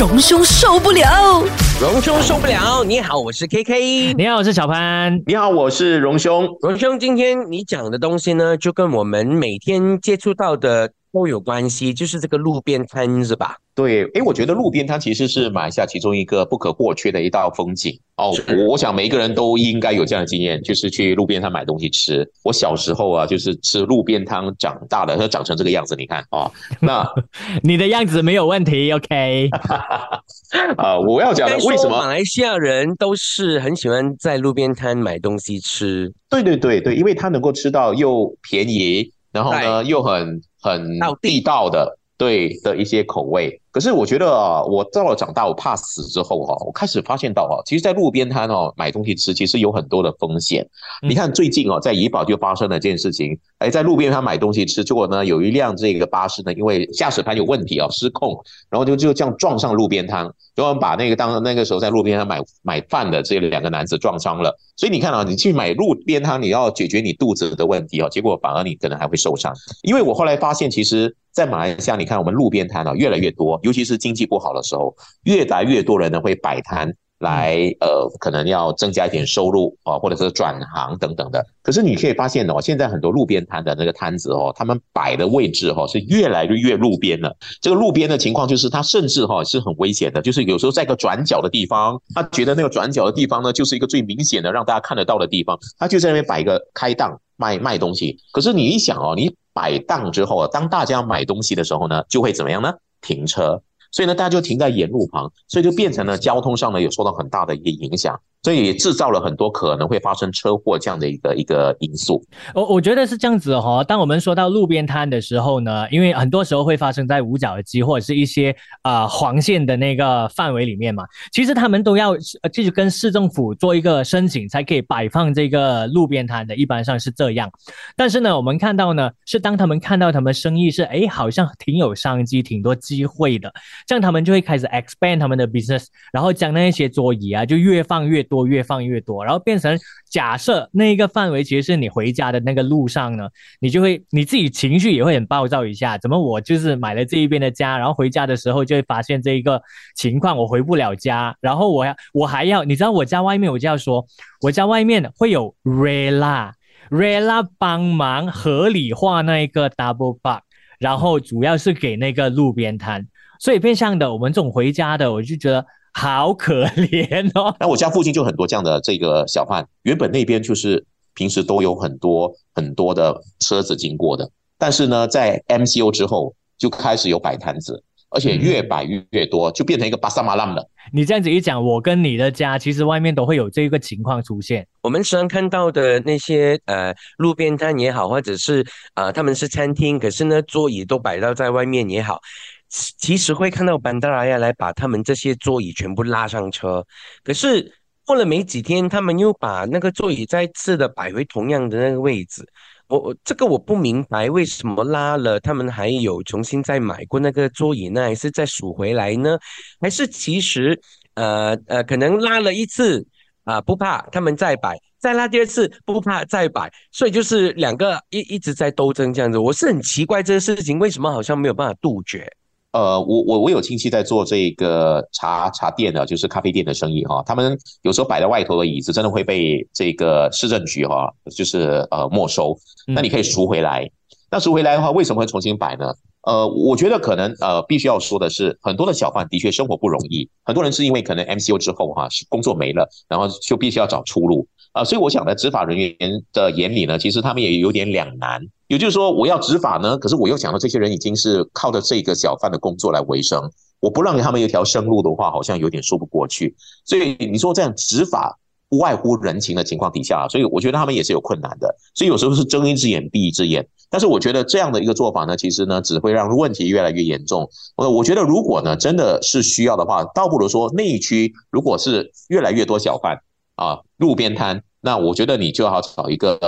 [0.00, 1.44] 荣兄受不了，
[1.78, 2.82] 荣兄受不了。
[2.82, 4.14] 你好，我是 K K。
[4.14, 5.20] 你好，我是小潘。
[5.26, 6.48] 你好，我是荣兄。
[6.62, 10.90] 荣兄，今天你讲的东西呢，就跟我们每天接触到的。
[11.12, 13.56] 都有关系，就是这个路边摊是吧？
[13.74, 18.34] 对，哎，我觉得路边摊其实是马来西亚其中一个不可或缺的一道风景哦。
[18.68, 22.28] 我想每一个人都应该有这样的经验，就是去路边摊买东西吃。
[22.44, 26.50] 我小时候啊，就是吃路边摊长大的，它长成这个样子，你看啊。
[26.80, 27.08] 那
[27.62, 29.48] 你的样子没有问题，OK。
[30.76, 36.12] 啊，我要讲的为什么马来西亚人都是很喜欢在路边摊买东西吃？
[36.28, 40.40] 对对对对，因为他能够吃到又便宜，然后呢又很。
[40.62, 43.62] 很地道的，对的一些口味。
[43.72, 50.66] 可是我觉得啊，我到了长大，我怕死之后哈，我开始发现到啊，其实，在路边摊哦买东西吃，其实有很多的风险。
[51.06, 58.36] 你看最近哦，在怡保就发生了这件事情，哎，在路边摊买东西吃，结果呢，有一辆这个巴士呢，因为驾驶盘有问题啊，失控，
[58.68, 64.52] 然后就就这样撞上路边摊，然后把那个当那个时候在路边摊买买饭的这两个男子撞伤了。
[64.76, 69.54] 所以你看啊，你去买路边摊，你要解决你肚子的问题啊，结果反而你可能还会受伤。
[69.82, 71.14] 因为我后来发现，其实。
[71.32, 74.94] 在马来西亚，你看我们路边摊啊越来越多，尤其是经济不好的时候，
[75.24, 81.44] 越来越多人呢会摆摊来，呃，可能要增加一点收入啊，或者是转行等等的。
[81.62, 87.36] 可是你可以发现哦，现在很多路边摊的那个摊子哦，他们摆的位置哈是越来越越路边了。
[87.60, 98.16] 这个路边的情况就是，他甚至哈是很危险的，就是有时候在一个转角的地方，他觉得那个转角的地方呢，就是一个最明显的让大家看得到的地方，他就在那边摆一个开档卖卖东西。
[98.32, 99.34] 可是你一想哦，你。
[99.52, 102.72] 摆档之后啊，当大家买东西的时候呢，就会怎么样呢？
[103.00, 108.18] 停车，所以呢，大家就停在沿路旁，所以就变成了交通上呢有受到很大的一个影响。
[108.42, 112.24] 所以也制造了很多可能会发生车祸这样的一个一个因素。
[112.54, 113.84] 我我觉得是这样子哈。
[113.84, 121.04] 当我们说到路边摊的时候呢，因为很多时候会发生在五角机或者是一些啊黄线的那个范围里面嘛。
[121.32, 122.16] 其实他们都要
[122.50, 127.50] 继续跟市政府做一个申请，才可以摆放这个路边摊的，一般上是这样。
[127.94, 133.52] 但是呢，我们看到呢，是当他们看到他们生意是哎好像挺有商机、挺多机会的，
[133.86, 138.20] 这样他们就会开始 expand 他们的 business，然后将那些桌椅啊就越放越。
[138.30, 139.76] 多越放越多，然后变成
[140.08, 145.98] 假设那一个范围其实是你回家的那个路上呢，你就会你自己情绪也会很暴躁一下。
[145.98, 149.60] 怎么我就是买了这一边的家，然后回家的时候就会发现这一个
[149.96, 154.06] 情况，我回不了家，然后我要我还要你知道我家外面我就要说，
[154.42, 156.52] 我家外面会有 Rela
[156.88, 160.44] Rela 帮忙合理化那一个 double bug，
[160.78, 163.08] 然后主要是给那个路边摊，
[163.40, 165.66] 所以变相的我们这种回家的，我就觉得。
[165.92, 167.52] 好可怜哦！
[167.58, 180.64] 那我家附近就很多这样的这个小贩，原本那边就是平时都有很多很多的车子经过的，但是呢，在 MCO 之后就开始有摆摊子，而且越摆越越多，就变成一个巴萨马浪了。
[180.92, 184.64] 你这样子一讲，我跟你的家其实外面都会有这个情况出现。
[184.82, 188.64] 我们时常看到的那些呃路边摊也好，或者是
[188.94, 192.20] 呃他们是餐厅，可是呢桌椅都摆到在外面也好。
[192.70, 196.86] 其实会看到班达拉亚来把他们这些座椅全部拉上车，
[197.24, 197.72] 可是
[198.06, 202.46] 过了没几天，他们又把那个座椅再次的摆回同样的那个位置。
[202.86, 208.02] 我我这个我不明白，为什么拉了他们还有重新再买过那个座椅呢？
[208.02, 209.38] 还是再数回来呢？
[209.80, 210.80] 还是其实
[211.14, 213.06] 呃呃可能拉了一次
[213.44, 219.38] 啊不怕，他们再摆，再拉第二次不怕再摆，所以就是两个一一直在斗争这样子。
[219.38, 222.28] 我是很奇怪这个事情为什么好像没有办法杜绝。
[222.72, 227.22] 呃，我我我有亲戚在做这个茶茶店的，就是咖啡店的生意哈。
[227.26, 232.56] 他们有时候摆在外头的椅子，真的会被这个市政局哈，就是呃没收。
[232.86, 233.90] 那你可以赎回来。
[234.30, 235.92] 那赎回来的话，为什么会重新摆呢？
[236.22, 240.28] 呃，我觉得可能呃，必须要说的是，很多的小贩的确生活不容易。
[240.44, 244.84] 很多人是因为可能 MCO 之后哈，是工作没了，然后就必须要找出路啊。
[244.84, 245.96] 所以我想呢执法人员
[246.32, 248.40] 的眼里呢，其实他们也有点两难。
[248.70, 253.50] 也就是说，我要执法呢，可是我又想到这些人已经是靠着这个小贩的工作来维生，
[253.80, 256.54] 我不让他们有一条生路的话，好像有点说不过去。
[256.84, 258.38] 所以你说这样执法
[258.68, 261.74] 不外乎人情的情况底下，所以我觉得他们也是有困难的。
[261.96, 263.66] 所以有时候是睁一只眼闭一只眼。
[263.90, 267.50] 但是我觉得这样的一个做法呢，其实呢只会让问题越来越严重。
[267.74, 273.18] 我我觉得如果呢真的是需要的话，倒不如说内区如果是越来越多小贩
[273.56, 276.38] 啊路边摊，那我觉得你就要找一个。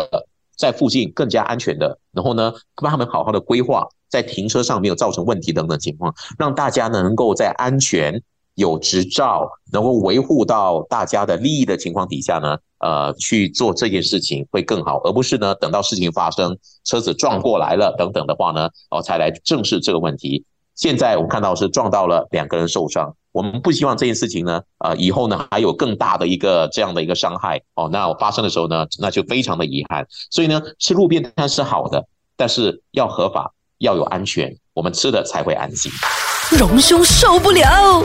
[0.63, 8.23] 在附近更加安全的，然后呢，帮他们好好的规划，在停车上没有造成问题等等情况，让大家能够在安全、
[8.55, 20.45] 有执照、能够维护到大家的利益的情况底下呢，呃，去做这件事情会更好，而不是呢等到事情发生，车子撞过来了等等的话呢，哦，才来正视这个问题。
[20.77, 27.89] 现在我们看到是撞到了两个人受伤，我们不希望这件事情呢，呃，以后呢还有更大的一个这样的一个伤害哦。
[27.91, 30.07] 那发生的时候呢，那就非常的遗憾。
[30.31, 32.07] 所以呢，吃路边摊是好的，
[32.37, 35.91] 但是要合法，要有安全，我们吃的才会安心。
[36.59, 38.03] 荣兄受不了。